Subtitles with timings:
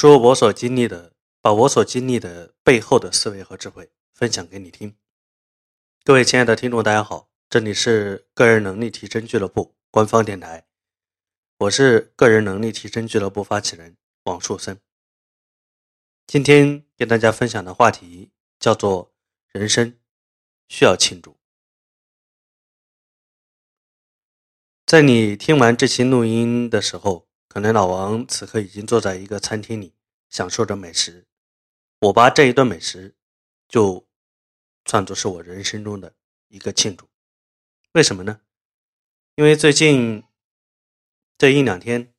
[0.00, 4.96] 说我所经历的，把我所经历的背后的思维和智慧分享给你听。
[6.04, 10.68] 各位亲爱的听众，大家好，这里是个人能力提升俱乐部官方电台，
[11.58, 14.80] 我是个人能力提升俱乐部发起人王树森。
[16.28, 18.30] 今天跟大家分享的话题
[18.60, 19.12] 叫做
[19.50, 19.98] “人生
[20.68, 21.36] 需要庆祝”。
[24.86, 27.27] 在你听完这期录音的时候。
[27.48, 29.94] 可能老王此刻已经坐在一个餐厅里，
[30.28, 31.26] 享受着美食。
[32.00, 33.16] 我把这一顿美食
[33.66, 34.06] 就
[34.84, 36.14] 算作是我人生中的
[36.48, 37.08] 一个庆祝。
[37.92, 38.42] 为什么呢？
[39.36, 40.22] 因为最近
[41.38, 42.12] 这一两天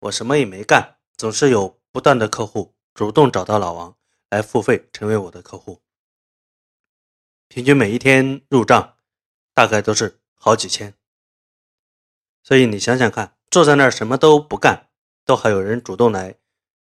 [0.00, 3.96] 我什么也没干，总是有不断的客户主动找到老王
[4.28, 5.82] 来付费成为我的客户，
[7.46, 8.96] 平均每一天入账
[9.54, 10.94] 大概都是好几千。
[12.42, 13.36] 所以你想想看。
[13.54, 14.88] 坐在那儿什么都不干，
[15.24, 16.34] 都还有人主动来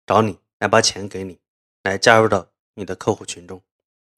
[0.06, 1.38] 找你，来把钱给你，
[1.82, 3.62] 来加入到你的客户群中，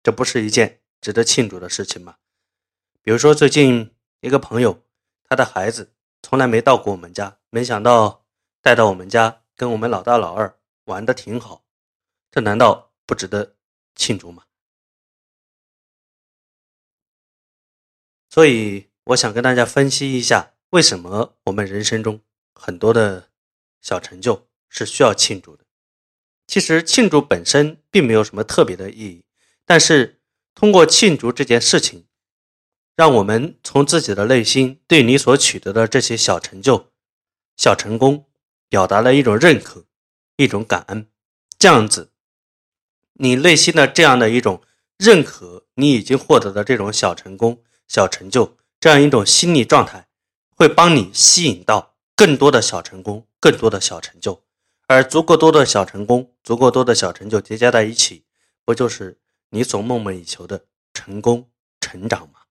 [0.04, 2.14] 这不是一件值得庆祝的事情吗？
[3.02, 4.80] 比如说最近一个朋友，
[5.24, 5.92] 他的孩子
[6.22, 8.24] 从来没到过我们家，没想到
[8.62, 11.64] 带到我们家，跟我们老大老二玩的挺好，
[12.30, 13.56] 这难道不值得
[13.96, 14.44] 庆祝吗？
[18.30, 22.20] 所以我想跟大家分析一下，为什么我们人生中。
[22.54, 23.30] 很多的
[23.82, 25.64] 小成就是需要庆祝的。
[26.46, 29.24] 其实庆祝本身并没有什么特别的意义，
[29.64, 30.20] 但是
[30.54, 32.06] 通过庆祝这件事情，
[32.94, 36.92] 让我们从自己的内心对你所取得的这些小成就、
[37.56, 38.26] 小成功，
[38.68, 39.86] 表达了一种认可、
[40.36, 41.08] 一种感恩。
[41.58, 42.12] 这样子，
[43.14, 44.62] 你内心的这样的一种
[44.98, 50.08] 认可，你已经获得的这种小成功、小成就，这样一种心理状态，
[50.54, 51.93] 会帮你吸引到。
[52.16, 54.44] 更多的小成功，更多的小成就，
[54.86, 58.24] 而足够多的小成功，足够多的小成就叠加在一起，
[58.64, 59.18] 不就是
[59.50, 62.42] 你所梦寐以求的成功成长吗？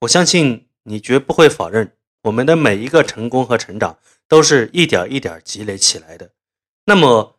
[0.00, 6.32] 我相信你绝不会否认，我们的每一个成功和成长都是一点一点积累起来的。
[6.84, 7.38] 那么，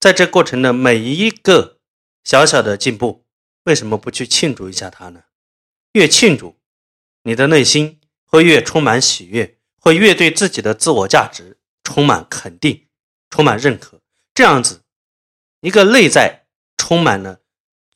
[0.00, 1.80] 在这过程的每一个
[2.24, 3.26] 小小的进步，
[3.64, 5.24] 为什么不去庆祝一下它呢？
[5.92, 6.56] 越庆祝，
[7.24, 9.57] 你的内心会越充满喜悦。
[9.88, 12.88] 会越对自己的自我价值充满肯定、
[13.30, 14.02] 充满认可，
[14.34, 14.82] 这样子，
[15.62, 16.44] 一个内在
[16.76, 17.40] 充满了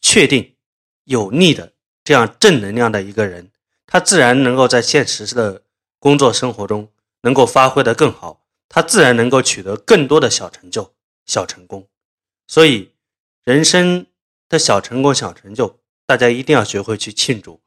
[0.00, 0.56] 确定、
[1.04, 3.52] 有力的这样正能量的一个人，
[3.86, 5.64] 他自然能够在现实的
[5.98, 10.94] 工作生活中能够发挥的更好，他自然能够取得更多的小成就、
[11.26, 11.86] 小成功。
[12.46, 12.94] 所以，
[13.44, 14.06] 人生
[14.48, 17.60] 的小成功、小成就，大家一定要学会去庆祝。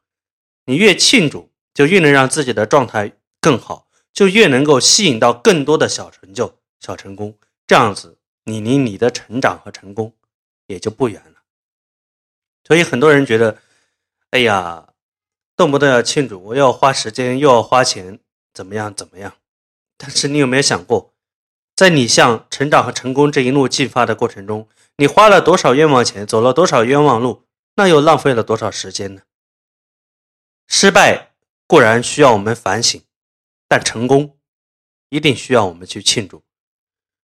[0.66, 3.84] 你越庆祝，就越能让自己的状态更好。
[4.16, 7.38] 就越能够吸引到更多的小成就、小成功，
[7.68, 10.14] 这样子你离你的成长和成功
[10.66, 11.42] 也就不远了。
[12.64, 13.60] 所以很多人觉得，
[14.32, 14.88] 哎呀，
[15.58, 18.20] 动不动要庆祝，我要花时间又要花钱，
[18.54, 19.36] 怎么样怎么样？
[19.98, 21.14] 但是你有没有想过，
[21.76, 27.44] 在你向成长和成功这一路进发的过程中，你花了多少冤枉钱，走了多少冤枉路，
[27.76, 29.24] 那又浪费了多少时间呢？
[30.68, 31.34] 失败
[31.68, 33.02] 固然需要我们反省。
[33.68, 34.38] 但成功
[35.10, 36.44] 一定需要我们去庆祝，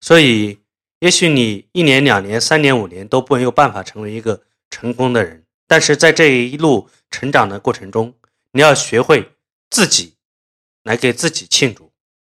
[0.00, 0.60] 所以
[1.00, 8.14] 也许你一年、两年、三年、五年都不没有办法成为一个成功的人，但是在这一路成长的过程中，
[8.52, 9.32] 你要学会
[9.70, 10.16] 自己
[10.82, 11.92] 来给自己庆祝，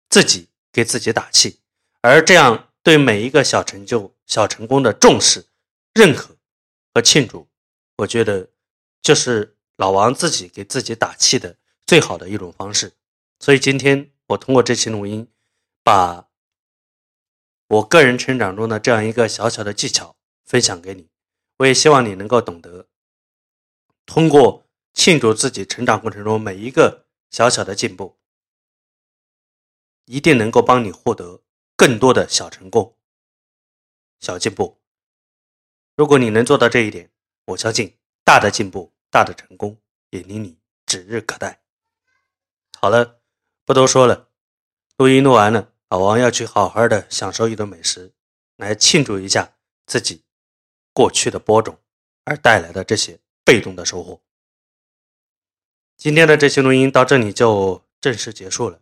[0.08, 1.58] 自己给自己打气，
[2.00, 5.46] 而这样对每一个小成就、小成功的重视、
[5.94, 6.36] 认可
[6.94, 7.48] 和庆祝，
[7.96, 8.48] 我觉得
[9.02, 12.92] 就是老王自己给自己打气的最好的一种方式。
[13.42, 15.28] 所以今天我通过这期录音，
[15.82, 16.30] 把
[17.66, 20.14] 我个人成长中的这样一个小小的技巧
[20.44, 21.08] 分享给你。
[21.56, 22.86] 我也希望你能够懂得，
[24.06, 28.16] 通过庆祝自己成长过程中每一个小小的进步，
[30.04, 31.42] 一定能够帮你获得
[31.74, 32.96] 更多的小成功、
[34.20, 34.80] 小进步。
[35.96, 37.10] 如果你能做到这一点，
[37.46, 41.64] 我相信大的进步、大的成功也离你指日可待。
[42.78, 43.21] 好了。
[43.64, 44.28] 不多说了，
[44.96, 48.12] 录音录完了，老王要去好好的享受一顿美食，
[48.56, 49.54] 来庆祝一下
[49.86, 50.24] 自己
[50.92, 51.78] 过去的播种
[52.24, 54.20] 而带来的这些被动的收获。
[55.96, 58.80] 今天的这期录音到这里就正式结束了。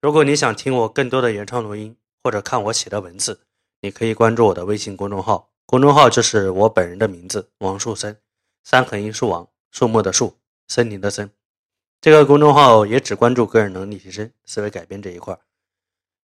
[0.00, 3.42] 如果你想听我更多的原创录音，或者看我写的文字，
[3.82, 8.18] 你可以关注我的微信公众号，公众号就是我本人的名字王树森，
[8.62, 10.38] 三横一竖王，树木的树，
[10.68, 11.30] 森林的森。
[12.04, 15.40] 这个公众号也只关注个人能力提升、思维改变这一块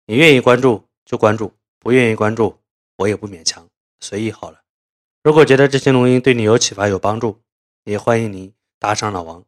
[0.05, 2.59] 你愿意关注就关注，不愿意关注
[2.97, 3.67] 我也不勉强，
[3.99, 4.61] 随意好了。
[5.23, 7.41] 如果觉得这些录音对你有启发、有帮助，
[7.85, 9.43] 也欢迎你打赏老王，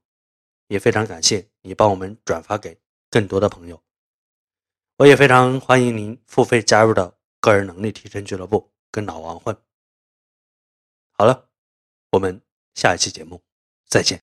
[0.70, 2.80] 也非常感谢你帮我们转发给
[3.12, 3.80] 更多的朋友。
[4.98, 9.56] 我也非常欢迎您付费加入到个人能力提升俱乐部，跟老王混。
[11.12, 11.48] 好了，
[12.10, 12.42] 我们
[12.74, 13.40] 下一期节目
[13.88, 14.20] 再见。